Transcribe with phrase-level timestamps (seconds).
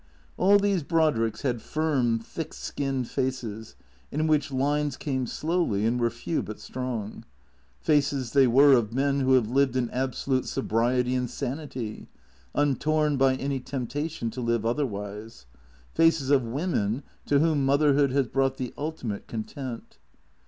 [0.35, 3.75] All these Brodricks had firm, thick skinned faces
[4.11, 7.23] in which lines came slowly, and were few but strong.
[7.81, 12.07] Faces, they were, of men who have lived in absolute sobriety and sanity,
[12.55, 15.45] untorn by any temptation to live otherwise;
[15.93, 19.99] faces of women to whom mother hood has brought the ultimate content.